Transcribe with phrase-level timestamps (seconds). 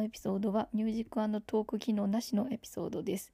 [0.00, 3.32] のエピソードはミュージックトーク機能なしのエピソードです。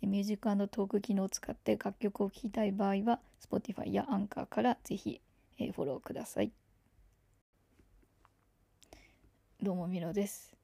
[0.00, 5.20] ミュージックトーク機能を使って楽曲を聴きたい場合は Spotify やアンカーからぜひ
[5.58, 6.52] フォローください。
[9.60, 10.54] どうもミロです。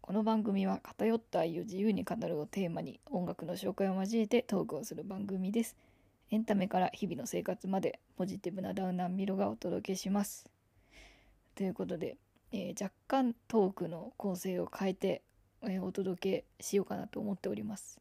[0.00, 5.76] この番組は偏った愛を自由に語るをテーマに音楽の紹介を交えてトークをする番組です。
[6.30, 10.48] エンタメから日々の生活までポジティブなダウナーミロがお届けします。
[11.54, 12.16] ということで、
[12.54, 15.22] えー、若干トークの構成を変えて、
[15.62, 18.00] えー、お届けしようかなと思っております。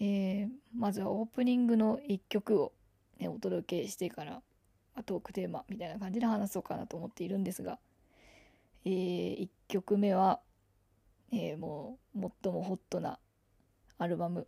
[0.00, 2.72] えー、まずはオープニングの1曲を、
[3.18, 4.42] ね、お届けしてから
[5.06, 7.78] トークテーマみたいな感じで話そうかなと思っているんですが、
[8.84, 10.40] えー、1曲目は
[11.36, 13.18] えー、もう最もホットな
[13.98, 14.46] アルバム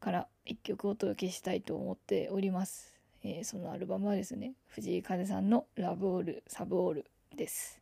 [0.00, 7.04] から1曲お届けしたいと思っております、えー、そのアルバムはですね藤井風さんの「ラブオールサブオール」
[7.36, 7.77] です。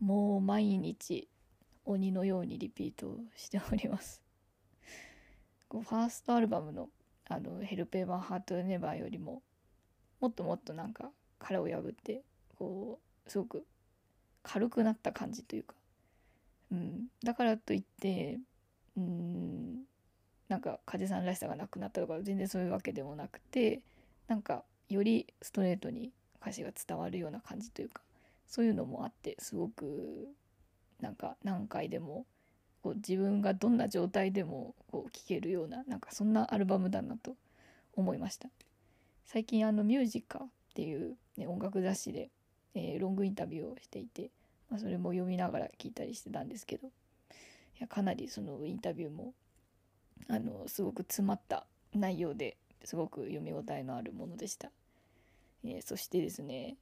[0.00, 1.28] もう毎日
[1.84, 4.22] 鬼のようにリピートしております。
[5.68, 6.88] こうファーストアルバムの
[7.28, 9.42] あの「ヘルペーバーハートネバー」よりも
[10.20, 12.22] もっともっとなんか殻を破って
[12.58, 13.66] こうすごく
[14.42, 15.74] 軽くなった感じというか。
[16.72, 18.38] うん、だからといって
[18.96, 19.84] うん
[20.48, 23.82] なんか風さんらしさがなくなったとか全然そういうわけでもなくて
[24.28, 28.02] なんかよりストレートに歌詞が伝わるような感じというか。
[28.50, 30.28] そういうのもあってすごく
[31.00, 32.26] なんか何回でも
[32.82, 37.36] こう自分がどんな状態でもこう聴けるようななんかそんなアルバムだなと
[37.94, 38.50] 思いました。
[39.24, 42.30] 最近あのミュージカっていう、ね、音楽雑誌で、
[42.74, 44.30] えー、ロングインタビューをしていて
[44.70, 46.90] まあ、それも読みながら聞いたりしてたんですけどい
[47.80, 49.34] やかなりそのインタビューも
[50.28, 54.70] あのすごく詰まった内容ですごく読み応えのあるものでした、
[55.64, 56.76] えー、そしてですね、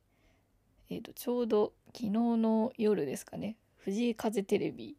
[0.90, 3.56] えーと、ちょうど昨日の夜ですかね。
[3.76, 4.96] 藤井風テレビ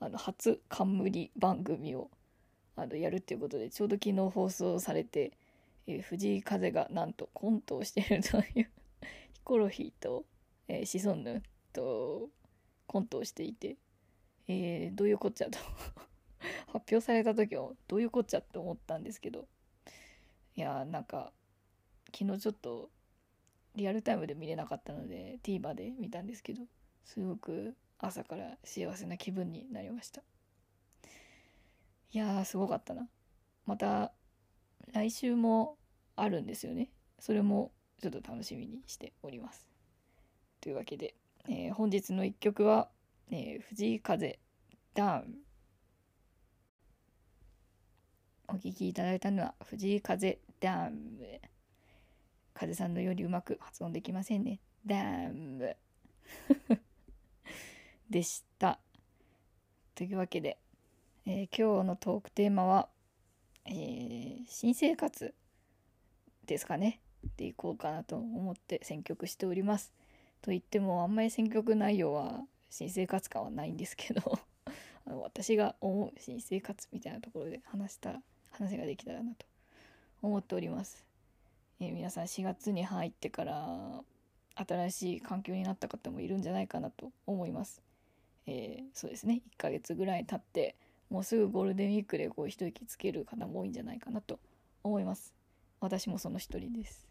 [0.00, 2.10] あの初冠番組を
[2.76, 5.32] あのやるっていうことでちょうど昨日放送されて、
[5.86, 8.70] えー、藤井風がなんとコントをしているという
[9.32, 10.24] ヒコロヒーと、
[10.68, 12.28] えー、シソンヌと
[12.86, 13.76] コントをしていて、
[14.48, 15.58] えー、どういうこっちゃと
[16.72, 19.46] 発表された時はどういうこっちゃって思ったんですけど
[20.56, 21.32] いやーなんか
[22.14, 22.90] 昨日ちょっと
[23.76, 26.62] リアルタイムで見れなかったので TVer で見たんですけど
[27.04, 30.22] すごく朝から幸せな気分になりました。
[32.12, 33.08] いやーすごかったな。
[33.66, 34.12] また
[34.92, 35.76] 来週も
[36.16, 36.90] あるんですよね。
[37.18, 39.66] それもちょっと楽しみにしております。
[40.60, 41.14] というわけで
[41.48, 42.88] えー、本日の一曲は、
[43.30, 44.38] えー、藤井風
[44.94, 45.34] ダウン。
[48.48, 51.18] お聴きいただいたのは藤井風ダウン。
[52.58, 54.60] 風さんのよりうまく発音できませんね。
[54.86, 55.58] ダウン
[58.08, 58.80] でした。
[59.94, 60.58] というわけで、
[61.26, 62.88] えー、今日のトークテーマは、
[63.66, 65.34] えー、新生活
[66.46, 67.00] ですかね。
[67.36, 69.92] でいこうかなと思って選曲しております。
[70.40, 74.38] と言ってもあんまり選曲内容は新生活感はないんですけど
[75.06, 79.46] あの私が思う新生活みたいなところで話した話ができたらなと
[80.22, 81.05] 思っております、
[81.80, 84.02] えー、皆さん4月に入ってから
[84.54, 87.82] 新しい環境になった方もいるんじゃないかなと思います、
[88.46, 89.42] えー、そうですね。
[89.58, 90.76] 1ヶ月ぐらい経って
[91.10, 94.40] もうすぐゴールデンウィークでこう一息つける方も多いんじゃないかなと
[94.82, 95.34] 思います。
[95.80, 97.06] 私もその一人です。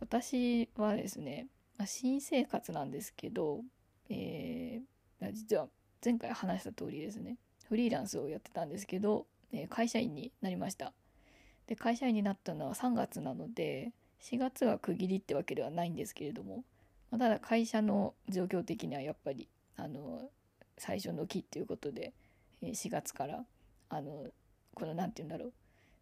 [0.00, 1.46] 私はですね
[1.80, 3.62] まあ、新生活なんですけど、
[4.10, 5.66] えー、実は
[6.04, 7.38] 前回話した通りですね
[7.70, 10.92] フリーランスをやってたんですけど、えー、会社員になりました。
[11.70, 13.92] で会社員になったのは3月なので
[14.22, 16.64] 4月は区切りってわけではないんですけれども、
[17.12, 20.28] まあ、ただ会社の状況的にはやっぱりあの
[20.76, 22.12] 最初の期っていうことで
[22.60, 23.44] 4月から
[23.88, 24.26] あの
[24.74, 25.52] この何て言うんだろう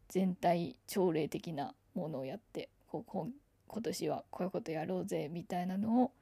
[0.09, 3.31] 全体朝礼的なものをやってこう
[3.69, 6.13] 今年はこういうことやろうぜみたいなのを、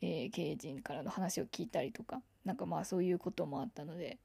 [0.00, 4.18] えー、経営陣からの話を聞いたりとかなんかまあそういうこともあったので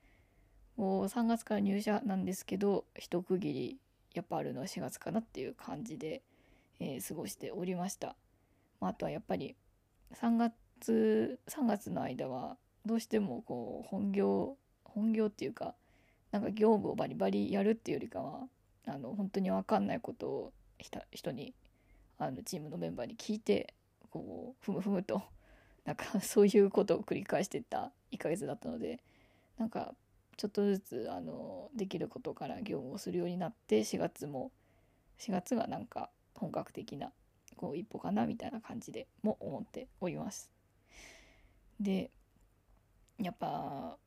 [0.78, 3.80] もう3月から入社なんですけど一区切り
[4.14, 6.22] やっぱあるのは4月かなっていう感じで、
[6.80, 8.16] えー、過ごしておりました、
[8.80, 9.56] まあ、あとはやっぱり
[10.16, 15.76] 3月3月の間はどうしてもこう本業本業っていうか
[16.32, 18.48] なんか業務をバリバリやるっていうよりかは
[18.86, 20.54] あの本当に分かんないことを
[21.12, 21.54] 人に
[22.20, 23.74] あのチームのメンバーに聞いて
[24.10, 25.24] こうふむふむと
[25.86, 29.00] なんかそういうことを繰り返してた1ヶ月だったので
[29.58, 29.94] なんか
[30.38, 34.52] ちょっとずつあのできることから業務をするようになって4月も
[35.20, 37.12] 4月がなんか本格的な
[37.56, 40.52] こう一歩かなみたいな感じでも思っております。
[41.80, 42.12] で
[43.20, 43.98] やっぱ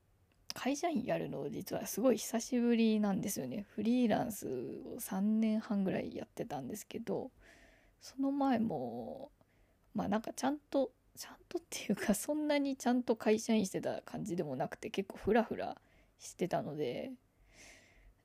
[0.55, 7.31] 会社員やるの実はすごい久しぶりなんですよねフリーランスを3年半ぐらいやってたんですけど
[8.01, 9.31] その前も
[9.95, 15.77] まあなんかちゃんとちゃんとっていうかそんなにちゃんと会社員してた感じでもなくて結構フラフラ
[16.19, 17.13] してたので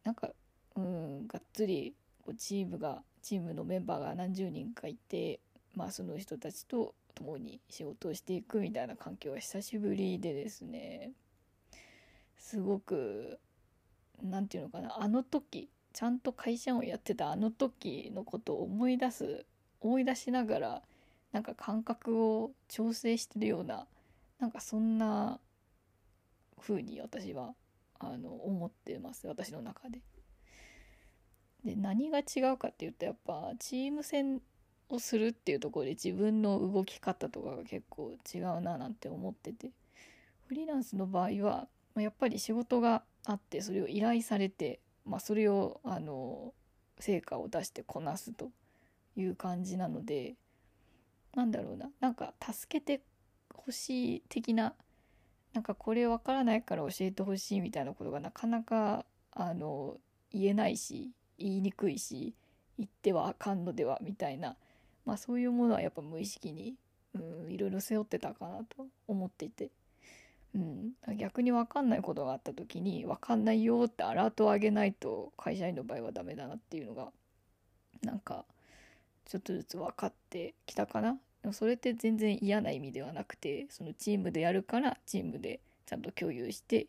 [0.03, 0.31] なんか
[0.75, 1.93] うんがっつり
[2.25, 5.39] こうチームがチームのメンバーが何十人かいて
[5.75, 11.11] まあその人たちと共に仕事をしていくみたいな環境は久しぶりでですね。
[12.37, 13.39] すごく
[14.23, 19.45] 何て言うのかなあの時ちゃんと会社をやってたあの時のことを思い出す
[19.79, 20.81] 思い出しながら
[21.31, 23.85] なんか感覚を調整してるような
[24.39, 25.39] なんかそんな
[26.59, 27.53] 風に私は
[28.01, 30.01] あの思ってます私の中で。
[31.63, 34.41] で何が違うかっていうとやっぱチーム戦
[34.89, 39.69] をするっていうところで自分の動き方とかが結構違うななんて思ってて
[40.47, 46.53] フリーランスの場合はやっぱり仕事があってそれを依頼されて、まあ、それをあの
[46.99, 48.49] 成果を出してこなすと
[49.15, 50.35] いう感じなので
[51.35, 53.03] なんだろうななんか助けて
[53.53, 54.73] ほしい的な
[55.53, 59.97] なんかこれわからないから教えてほしいみたいなことがなかなかあの
[60.31, 62.33] 言えないし言いにくいし
[62.77, 64.55] 言ってはあかんのではみたいな、
[65.05, 66.75] まあ、そういうものはやっぱ無意識に、
[67.13, 69.71] うん、いろいろ背負ってたかなと思っていて、
[70.55, 77.11] うん、逆に分かんないことがあった時に分かんないよってアラートを上げないと会社員の場合はダメだなっていうのが
[78.03, 78.45] なんか
[79.25, 81.17] ちょっとずつ分かってきたかな。
[81.41, 86.87] でもそれって全然嫌な意味ではなくてそのチームでやるからチームでちゃんと共有して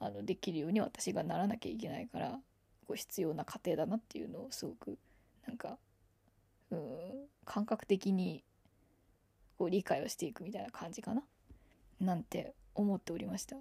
[0.00, 2.38] あのできるように私がならなきゃいけないから
[2.86, 4.96] こう必要な過程だなっていうのをすごく
[5.46, 5.76] なんか
[6.70, 6.80] うん
[7.44, 8.44] 感覚的に
[9.58, 11.22] こう理解をしていくみたいな感じかな？
[12.00, 13.56] なんて思っておりました。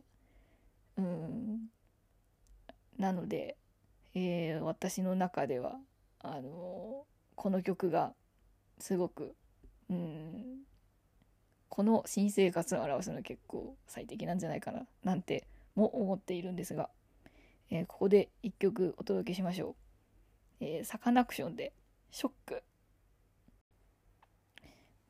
[0.98, 1.70] うん。
[3.00, 3.58] なので、
[4.14, 5.78] えー、私の中では
[6.20, 7.06] あの
[7.36, 8.14] この曲が
[8.78, 9.34] すごく
[9.90, 10.64] うん。
[11.70, 15.46] この新生活を表すのは結構最適なんじゃないかななんて
[15.76, 16.90] も思っているんですが、
[17.70, 19.76] えー、ここで一曲お届けしましょ
[20.60, 21.72] う、えー、サカナクションで
[22.10, 22.64] 「ショック」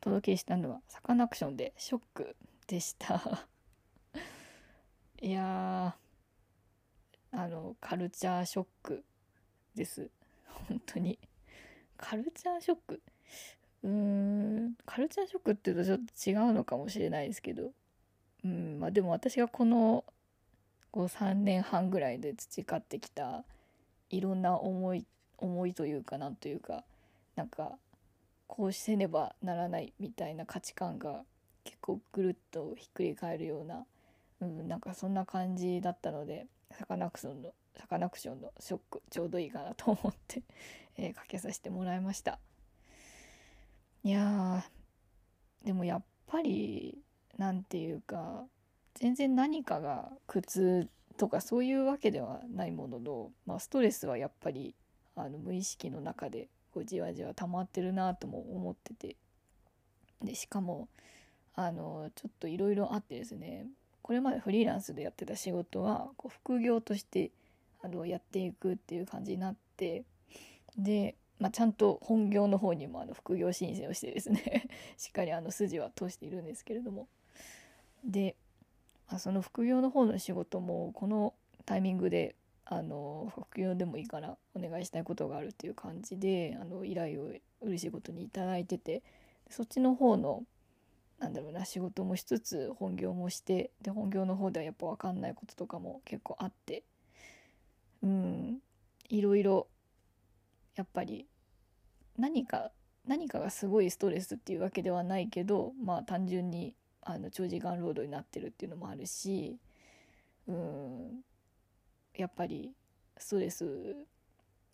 [0.01, 2.35] お届けしたのはサカナクションで「ショック」
[2.67, 3.47] でした。
[5.21, 5.97] いや
[7.31, 9.05] あのカルチャーショック
[9.73, 10.11] です。
[10.67, 11.17] 本当に。
[11.95, 13.01] カルチャーショック？
[13.83, 17.71] うーんカルチャーショックっていうとちょっと違うのかもしれないですけど。
[18.43, 20.03] うんまあでも私がこの
[20.91, 23.43] こう3年半ぐらいで培ってきた
[24.09, 25.05] いろんな思い
[25.37, 26.83] 思いというかなんというか
[27.35, 27.77] なんか
[28.47, 31.23] こうせねばならないみたいな価値観が
[31.63, 33.85] 結構ぐるっとひっくり返るような、
[34.41, 40.41] うん、なんかそんな感じだったのでサカナクションのサカナクションのショックちょうどいいかなと思って
[40.97, 42.39] えー、かけさせてもらいました。
[44.07, 44.63] いや
[45.65, 46.97] でもやっぱり
[47.37, 48.45] 何て言うか
[48.95, 50.87] 全然何かが苦痛
[51.17, 54.75] とかそういうわけではないものの、まあ、ストレスはやっぱり
[55.17, 59.17] あの無意識の中でこうじわじわ溜まってるなとも思ってて。
[60.23, 60.87] でしかも
[61.53, 63.67] あのちょっといろいろあってですね
[64.01, 67.31] これまでフリーランスでやってた仕事はこう副業として
[67.83, 70.05] あのやっていくっていう感じになって
[70.77, 74.67] で、まあ、ちゃんと本業の方にもあの副業申請をしてですね
[74.97, 77.07] しっかりあの筋は通しているんですけれども。
[78.03, 78.35] で、
[79.09, 81.33] まあ、その副業の方の仕事もこの
[81.65, 89.03] タイミングであの副業でもいいからお願いしたいことがあるっていう感じであの依頼を嬉しいことに頂いてて
[89.49, 90.43] そっちの方の
[91.19, 96.83] なんだろうな仕事もしつつ本業もしてで本業の方ではやっぱ分かんないこととかも結構あって
[98.03, 98.59] うん
[99.09, 99.67] いろいろ
[100.77, 101.27] やっぱり
[102.17, 102.71] 何か
[103.05, 109.57] 何かがすごいストレスっていうわけではないけどまあ単純にあの長時間労働になってるっていうのもあるし
[110.47, 111.23] うん
[112.15, 112.73] やっぱり
[113.17, 113.95] ストレス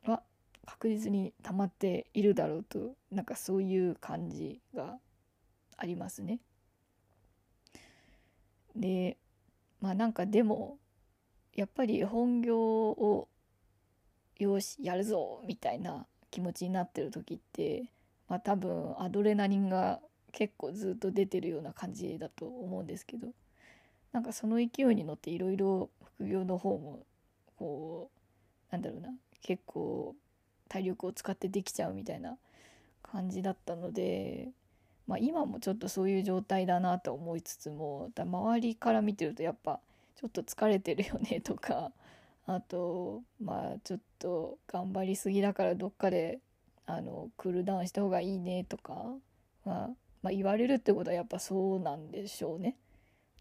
[0.05, 0.24] は
[0.65, 4.98] 確実に溜まっているだろうとなんかそういう感じが
[5.77, 6.39] ありますね。
[8.75, 9.17] で
[9.79, 10.77] まあなんかでも
[11.53, 13.27] やっぱり本業を
[14.39, 17.83] よしやるぞみたいな気持ちになってる時って、
[18.27, 19.99] まあ、多分アドレナリンが
[20.31, 23.27] 結構ずっと出てるような感じだと思うんですけど
[24.11, 27.05] なんかその勢いに乗っていろいろ副業の方も
[27.57, 28.09] こ
[28.69, 29.09] うなんだろうな
[29.41, 30.15] 結構
[30.69, 32.37] 体力を使ってできちゃうみたいな
[33.03, 34.49] 感じだったので
[35.07, 39.79] まあ、今もちょっとそういう状態だなと思いつつもだ周りから見てるとやっぱ
[40.15, 41.91] ちょっと疲れてるよねとか
[42.45, 46.39] あとまあちょっと頑張りすぎだからどっかで
[46.85, 48.93] あのクールダウンした方がいいねとか、
[49.65, 49.89] まあ、
[50.21, 52.75] まあ言われるってことはやっぱそうなんでしょうね。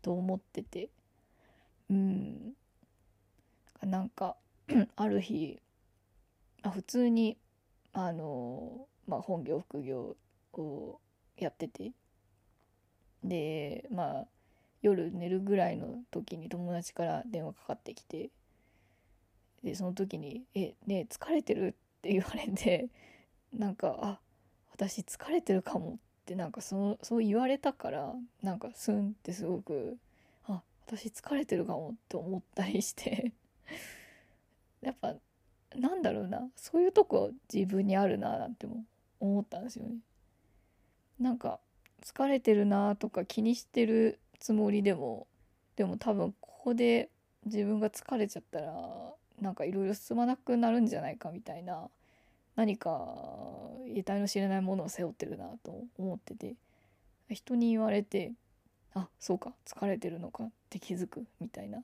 [0.02, 0.90] と思ってて。
[1.90, 2.52] うん。
[3.82, 4.36] なんか
[4.94, 5.60] ある日
[6.62, 7.36] あ普通に
[7.92, 10.16] あの、まあ、本業副業
[10.54, 11.00] を
[11.36, 11.92] やってて。
[13.24, 14.26] でまあ
[14.82, 18.30] 夜寝るぐらいの時に友達から電話かかってきて。
[19.62, 22.88] でその時に「えねえ疲れてる?」って言われて
[23.52, 24.20] なんかあ
[24.72, 29.98] 私疲れてるかもってなんかそそう言われたからなんかスンってすごく
[30.46, 33.32] あ私疲れてるかもって思ったりして
[34.80, 35.14] やっぱ
[35.76, 38.84] なんだろうなそういうとこ自分にあるななんても
[39.20, 39.98] 思ったんですよね。
[41.18, 41.60] なんか
[42.02, 45.28] 疲れてるなとか気にしてるつもりでも
[45.76, 47.10] でも多分ここで
[47.44, 51.88] 自分が疲れちゃったらなんかいろいろ進まなくなるんじゃないかみたいな
[52.54, 52.90] 何か
[53.88, 56.54] 得体の知れないものを背負ってるなと思ってて
[57.30, 58.32] 人に言われて
[58.94, 61.82] あそうか疲れてるのかって気づくみたいな。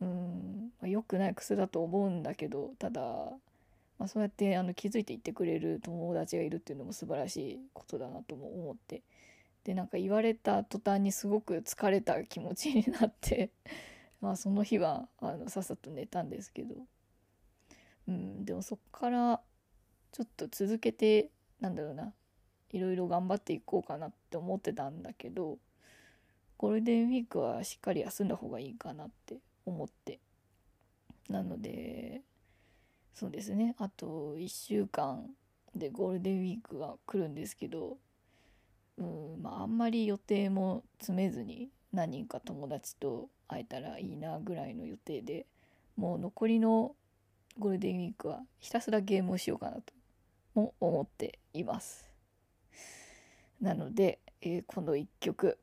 [0.00, 3.00] うんま良くない癖だと思うんだけどただ、
[3.98, 9.02] まあ、そうやってあの気づいていってくれる友達がいるっていうのも素晴らしいことだなとも思って。
[9.64, 13.50] でなんか言われた途端にすごく疲れた気持ちになって。
[14.24, 16.76] まあその日はあのさっさと寝たんですけど、
[18.08, 19.38] うん、でもそっから
[20.12, 21.28] ちょっと続けて
[21.60, 22.14] なんだろうな
[22.72, 25.58] いろいろ頑張っていこうかなって思ってたんだけど
[26.56, 30.20] ゴールデンウィークはしっかり休んだ方がいいかなって思って。
[31.28, 32.22] なので
[33.12, 33.74] そうですね。
[33.78, 35.28] あと1週間
[35.74, 37.98] でゴールデンウィークが来るんですけど
[38.96, 45.46] うんまああんまり予定も詰めずに何人か友達と会えたらいいなぐらいの予定で
[45.96, 46.94] もう残りの
[47.58, 49.92] ゴールデンウィークはひたすらゲームをしようかなと
[50.54, 52.10] も思っています。
[53.60, 55.58] なので、えー、この1曲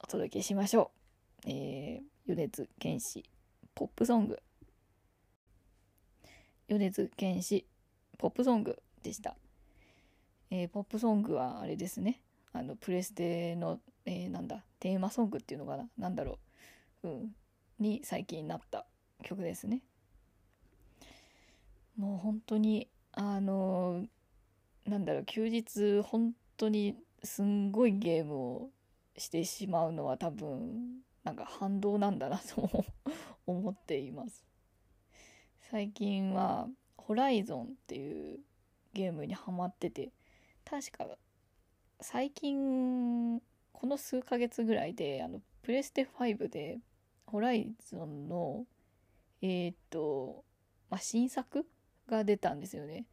[0.00, 0.90] お届けしましょ
[1.44, 3.24] う、えー、米津玄師
[3.74, 4.38] ポップソング。
[6.68, 7.66] 米津玄師
[8.16, 9.36] ポップソングでした、
[10.50, 12.20] えー、ポップソングはあれですね。
[12.52, 15.88] あのプレステの、えー、なんだテーマソングっていうのかな。
[15.98, 16.38] 何だろう、
[17.02, 17.34] うん、
[17.78, 18.86] に最近なった
[19.22, 19.82] 曲ですね。
[21.96, 24.06] もう本当にあの
[24.86, 28.70] なんだろう休日本当にすんごいゲームを
[29.16, 32.86] してしまうのは多分なんか反動なんだなと
[33.46, 34.44] 思っています。
[35.70, 38.40] 最近は「ホライゾン」っていう
[38.94, 40.12] ゲームにハマってて
[40.64, 41.06] 確か
[42.00, 43.40] 最近
[43.72, 46.78] この数ヶ月ぐらいであのプレステ5で
[47.30, 48.64] ホライゾンの
[49.42, 50.44] えー、っと、
[50.90, 51.66] まあ、新作
[52.08, 53.04] が出たんですよね。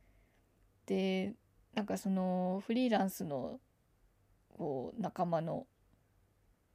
[0.86, 1.34] で
[1.74, 3.60] なんかそのフリーランスの
[4.58, 5.68] こう仲間の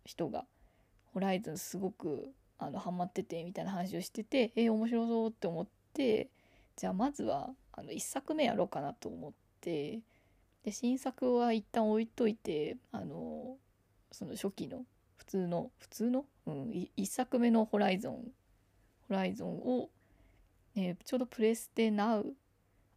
[0.04, 0.44] 人が
[1.14, 6.28] 「ホライズンすごくあのハマってて」みたいな話をしててえー、面白そうって思って
[6.76, 10.00] じゃあまずはあの1作目やろうかなと思って
[10.64, 13.56] で新作は一旦置いといてあの
[14.12, 14.84] その初期の
[15.30, 18.32] 通の普通の、うん、1作目の「ホライゾン」
[19.08, 19.88] ホライゾンを、
[20.74, 22.34] えー、ちょうどプレステナウ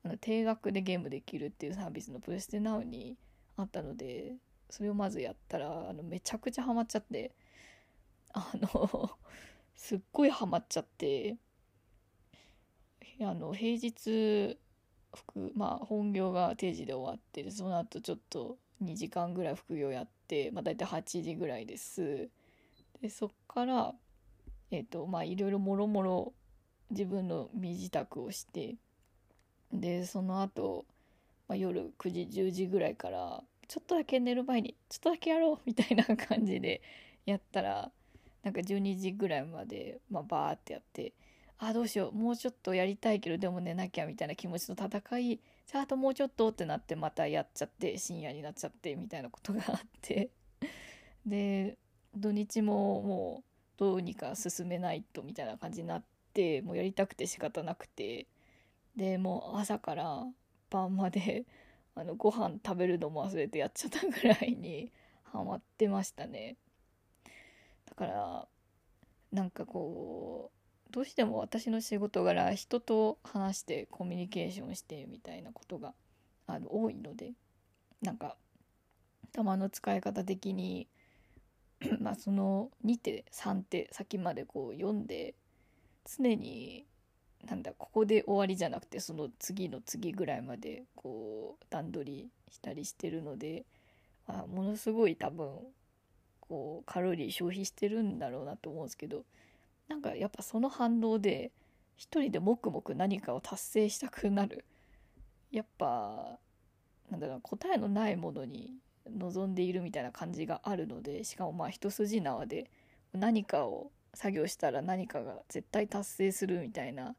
[0.04, 3.16] あの定額でゲームできるっていうサービスのプレステナウに
[3.56, 4.34] あったので
[4.70, 7.32] それをまずやったらあのめちゃくちゃハマっちゃって
[8.34, 9.12] あの
[9.76, 11.38] すっごいハマっちゃって
[13.22, 14.58] あの平日
[15.54, 20.23] まあ本業が定時で終わってその後ちょっと2時間ぐらい副業やって、
[20.54, 22.30] まあ、大体8時ぐらいです。
[23.02, 23.94] でそっから
[24.72, 26.34] えっ、ー、とまあいろいろもろもろ
[26.90, 28.76] 自分の身支度をして
[29.72, 30.86] でその後、
[31.48, 36.82] まあ、夜9時10時ぐらいからちょっとだけ寝る前にちょっとだけやろうみたいな感じで
[37.26, 37.92] やったら
[38.44, 41.14] なんか12時ぐらいまで、まあ、バーってやって
[41.58, 50.30] あどうしようもうちょっとやりたいけどでも寝なきゃみたいな気持ちの戦いじゃああともうちょっとってなってまたやっちゃって深夜になっちゃってみたいなことがあって。
[51.26, 51.78] で
[52.16, 53.44] 土日ももう
[53.78, 56.04] どうにか進めないとみたいな感じになっ
[56.34, 58.28] てもうやりたくて仕方なくて。
[58.96, 60.24] でもう朝から
[60.70, 61.46] 晩まで
[61.96, 64.92] あのご飯食べるのも忘れてやっちゃったぐらいに
[65.24, 66.58] ハマってましたね。
[67.86, 68.48] だから
[69.32, 70.63] なんかこう
[70.94, 75.96] どうしても私の仕事柄人と話してコミュニケーションしてみたいなことが
[76.46, 77.32] あの多いので
[78.04, 78.38] なんか
[79.32, 80.88] 弾の使い方的に
[82.00, 85.34] まあその2手3手先までこう読んで
[86.06, 86.86] 常に
[87.44, 93.66] なんだここで終わりじゃなくてその次の次ぐらいまでこう段取りしたりしてるので、
[94.28, 95.60] まあ、ものすごい多分
[96.40, 99.26] こうカロリー消費してるんだろうなと思うんですけど
[99.88, 101.52] なんかやっぱその反動で
[101.96, 104.66] 一人で黙々何かを達成したくなる。
[105.52, 106.40] やっぱ
[107.12, 108.74] なんだろう答えのないものに
[109.08, 112.72] 望んでいるみたいな感じがあるのでしかもまあ一筋縄で
[113.14, 117.16] 何かを作業したら何かが絶対達成するみたいな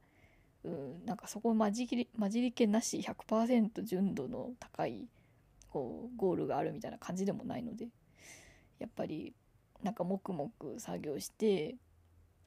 [0.64, 5.06] うんなんかそこ混じり混じり気なし100%純度の高い
[5.71, 7.88] こうゴールがあるみたいな感じでもないので
[8.78, 9.33] やっぱり
[9.83, 11.76] なんか黙々作業して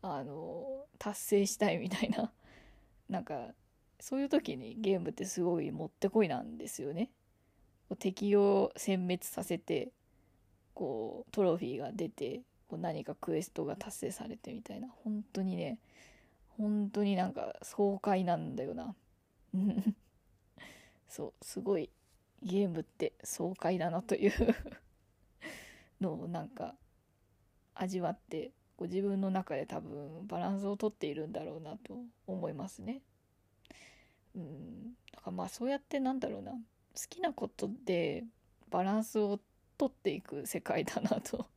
[0.02, 2.32] あの達成したいみたいな。
[3.10, 3.54] なんか
[4.00, 7.10] そういう時にゲームってすごいもってこいなんですよね。
[8.00, 9.92] 敵を殲滅させて
[10.74, 14.90] こうトロフィーが出てこう何かクエストが達成されてみたいな。
[15.04, 15.80] 本当にね
[16.58, 18.96] 本当になんか爽快なんだよな。
[21.08, 21.90] そうすごい
[22.44, 24.56] ゲームって爽快だなという
[26.02, 26.76] のをなんか
[27.74, 33.02] 味わってこう自分の中で多分バランスをとっているんだろうなと思いますね。
[34.36, 34.94] うん。
[35.12, 36.52] だからまあそうやってなんだろうな。
[36.52, 36.58] 好
[37.10, 38.24] きなことで
[38.70, 39.40] バランスを
[39.78, 41.48] とっていく世界だなと。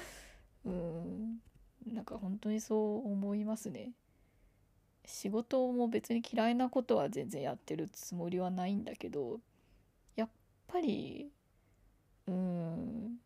[0.64, 1.40] うん。
[1.86, 3.92] なんか本当にそう思いますね。
[5.04, 9.38] 仕事も別に嫌いなことは全然やってるつもりはないんだけど
[10.16, 10.28] やっ
[10.66, 11.30] ぱり
[12.26, 13.18] うん。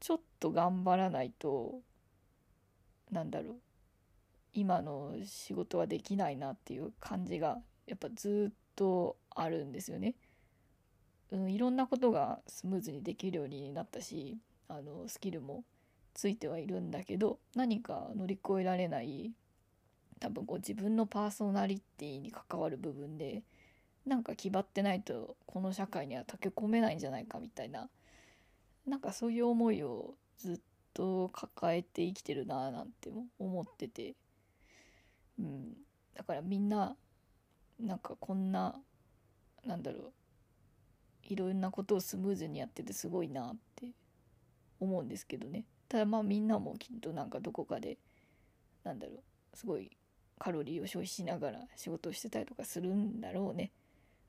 [0.00, 1.80] ちょっと頑張らないと
[3.12, 3.56] なんだろう
[4.54, 10.14] 今の仕事はできないなっていう感じがやっぱずっとあるんですよね。
[11.30, 14.36] うん、いろんなことがスムーズにできるようになったし
[14.68, 15.64] あのスキルも
[16.12, 19.32] ついてはいるんだけど何か乗り越えられない
[20.20, 23.42] 多分こう自分のパーソナリティに関わる部分で
[24.06, 27.88] なんか決まってないとこの社会には溶け込めないんじゃないかみたいな
[28.86, 30.60] なんかそういう思いをずっ
[30.94, 34.14] と抱えて生きてるなーなんて思ってて、
[35.38, 35.76] うん、
[36.14, 36.96] だからみんな
[37.80, 38.74] なんかこんな
[39.64, 40.12] なんだろう。
[41.24, 43.86] いろんなことをスムーズにやっててすごいなって
[44.80, 45.64] 思うんですけどね。
[45.88, 47.98] ただまあみんなもきっとなんかどこかで
[48.84, 49.56] なんだろう。
[49.56, 49.90] すごい
[50.38, 53.70] カロリーを消費しながら仕事をしてたりとかするんだろうね。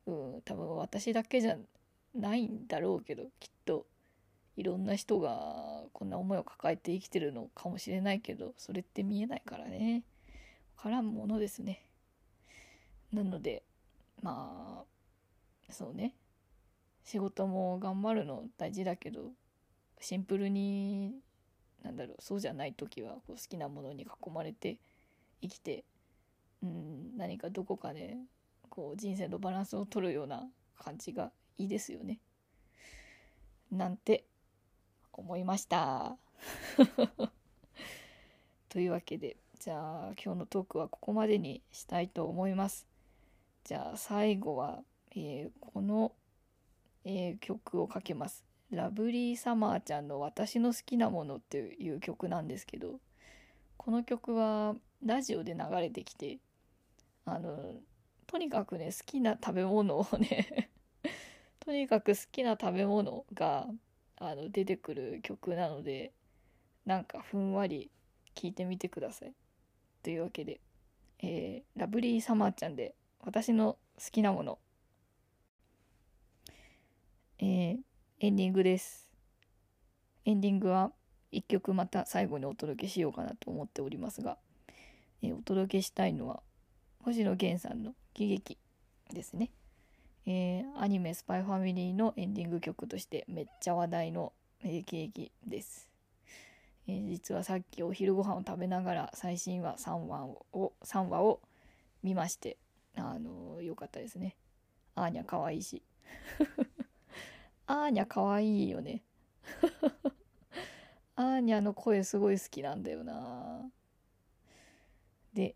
[0.05, 0.41] うん。
[0.43, 1.57] 多分私だけじゃ
[2.13, 3.85] ないんだろうけどきっと。
[4.55, 5.72] いろんな人が
[6.03, 10.03] こんな思いを抱えて生きてるのかもしれないけどそれって見えないからね。
[10.75, 11.85] 分からんものですね。
[13.13, 13.63] なので
[14.21, 16.13] まあそうね。
[17.05, 19.31] 仕事も頑張るの大事だけど
[20.01, 21.13] シンプルに
[21.83, 24.79] なんだろうそうじゃない時はこう好きなものに囲まれて
[25.41, 25.85] 生きて、
[26.61, 28.17] うん、何かどこかで
[28.69, 32.19] こう人生のバランスを取るような感じがいいですよね。
[33.71, 34.25] なんて
[35.21, 36.17] 思いました。
[38.69, 42.87] というわけでじゃあ今日のトークはここまでにしたいと思います。
[43.63, 44.83] じゃあ最後は、
[45.15, 46.13] えー、この
[47.05, 48.43] えー、曲をかけます。
[48.71, 52.99] ラブリーサマーちゃんの私の好きなものっていう曲なんですけど、
[53.77, 56.39] この曲はラジオで流れてきて、
[57.25, 57.73] あの、
[58.25, 60.69] とにかくね、好きな食べ物をね
[61.59, 63.67] とにかく好きな食べ物が
[64.25, 66.13] あの出てくる曲なので、
[66.85, 67.91] なんかふんわり
[68.35, 69.33] 聞いてみてください。
[70.01, 70.61] というわけで、
[71.19, 74.59] えー、ラブリーサマーちゃんで私の好きなもの
[77.39, 77.77] えー、
[78.21, 79.09] エンディングです。
[80.23, 80.93] エンディングは
[81.29, 84.37] 一曲また最後にお届けしようかなと思っておりますが、
[85.21, 86.41] えー、お届けしたいのは
[87.03, 88.57] 星野源さんの喜劇
[89.13, 89.51] ですね。
[90.25, 94.33] えー、アニメ「スパイファミリー」のエンディング曲としてめっちゃ話題の、
[94.63, 95.89] えー、喜劇です。
[96.87, 101.41] えー、実はさっきお昼ご飯を食べながら最新話3話を ,3 話を
[102.03, 102.57] 見まして
[102.95, 104.35] あのー、よかったですね。
[104.95, 105.81] アーニャ可愛いし。
[107.65, 109.01] アーニャ可愛いよね
[111.15, 113.71] アーニャの声すごい好きなんだよな
[115.33, 115.55] で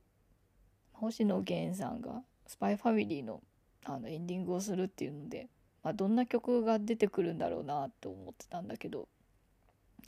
[0.93, 3.43] 星野源さんが「スパイファミリーの
[3.89, 5.47] あのエンディングをするっていうので、
[5.83, 9.07] まあ、どんな曲が出てくるんだろうなと思ってたんだけど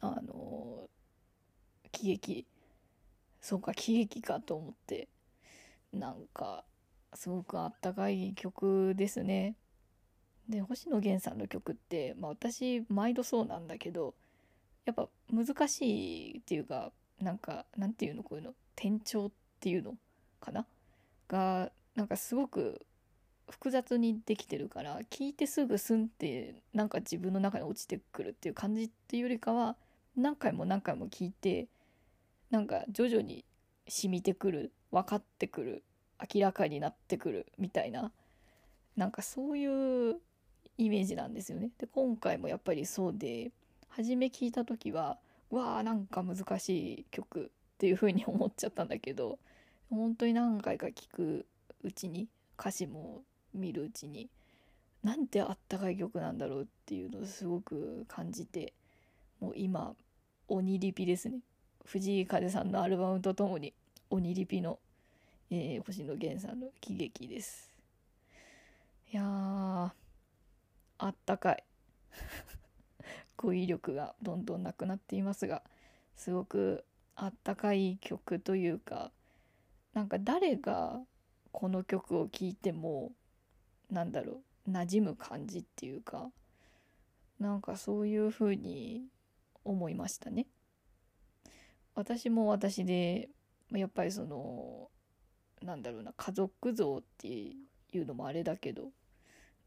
[0.01, 0.89] あの
[1.91, 2.45] 喜劇
[3.41, 5.07] そうか喜劇かと思って
[5.93, 6.65] なんか
[7.13, 9.55] すごくあったかい曲ですね。
[10.47, 14.13] で星野源さんの曲って、まあ、私毎度そうなんだけど
[14.85, 19.93] やっぱ難しいっていうかなんかなんていうのこういうの転調っていうの
[20.41, 20.65] かな？
[21.27, 22.81] がなんかすごく
[23.51, 29.75] 複雑にできてるから聞いてすぐスンってなんか自分の中に落ちてくるっていう感じっていうよりかは
[30.15, 31.67] 何回も何回も聞いて
[32.51, 33.45] なんか徐々に
[33.87, 35.83] 染みてくる分かってくる
[36.33, 38.11] 明らかになってくるみたいな
[38.97, 40.17] なんかそういう
[40.77, 41.71] イメージなんですよね。
[41.77, 43.51] で今回もやっぱりそうで
[43.89, 45.17] 初め聞いた時は
[45.49, 49.39] わあなんか難しい曲っていう風に思っちゃったんだけど
[49.89, 51.45] 本当に何回か聞く
[51.83, 52.27] うちに
[52.59, 54.29] 歌詞も見るうちに
[55.03, 58.73] なんてあったかい曲なんだろうっていうのをすごく感じて
[59.39, 59.93] もう今
[60.47, 61.39] 鬼リピですね。
[61.85, 63.73] 藤井風さんのアルバムとともに
[64.09, 64.79] 鬼リピの、
[65.49, 67.71] えー星野源さんの喜劇です。
[69.11, 69.25] いやー
[70.99, 71.63] あったかい。
[73.37, 75.63] 語彙力がどんどんなくなっていますが
[76.15, 76.83] すごく
[77.15, 79.11] あったかい曲というか
[79.93, 81.01] なんか誰が
[81.51, 83.11] この曲を聴いても
[83.89, 86.29] なんだろう馴染む感じっていうか
[87.39, 89.03] なんかそういう風に
[89.63, 90.47] 思いましたね。
[91.95, 93.29] 私も私で
[93.71, 94.89] やっぱりその
[95.61, 97.55] なんだろうな家族像ってい
[97.95, 98.91] うのもあれだけど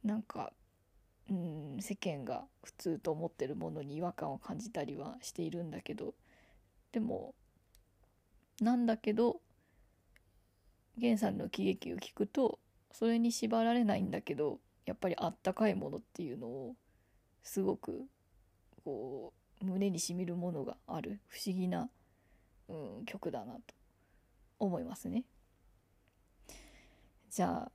[0.02, 0.52] なんか
[1.30, 6.14] うん世間が普通と思ってるものに違和感を感じたりはしているんだけど
[6.92, 7.35] でも
[8.61, 9.40] なんだけど
[10.96, 12.58] 源さんの喜劇を聞くと
[12.92, 16.76] それに縛られないんだけどやっぱりあったかいものっていうのを
[17.42, 18.05] すごく
[18.85, 21.88] こう胸にしみるものがある不思議な、
[22.68, 23.61] うん、曲だなと
[24.59, 25.24] 思いますね。
[27.31, 27.72] じゃあ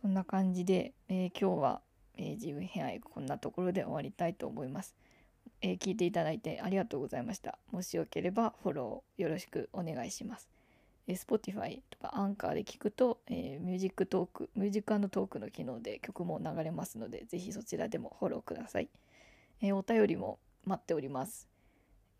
[0.00, 1.80] そんな感じで、えー今日は、
[2.16, 4.94] えー自分編愛こんなところで終わりたいと思います。
[5.60, 7.58] えー聞いていただいてありがとうございました。
[7.72, 10.48] もしよければフォローよろしくお願いします。
[11.10, 18.88] え Spotify とかアンカーで聞くと、えーミュージックトーク、ミュージックトークの機能で曲も流れますので、ぜひそちらでもフォローください。
[19.60, 21.48] えーお便りも待っております。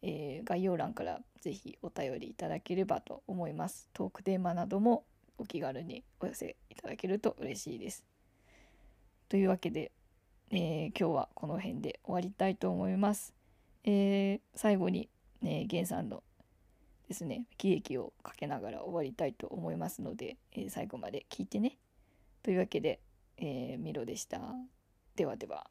[0.02, 3.88] えー概要欄からぜひお便りいただければと思います。
[3.92, 5.04] トークテーマなども
[5.38, 8.04] お気軽にお寄せいただけると嬉しいです。
[9.28, 9.92] というわけで、
[10.50, 13.32] えー今日はこの辺で終わりたいと思います。
[13.84, 15.08] えー最後に、
[15.42, 16.24] ね、ゲンさんの
[17.10, 21.76] ですね喜劇をかけながら終わりたいと思いますので、えー最後まで聞いてね。
[22.44, 23.00] というわけで、
[23.36, 24.40] えーミロでした。
[25.16, 25.68] ではでは。